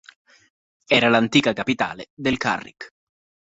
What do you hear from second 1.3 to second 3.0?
capitale del Carrick.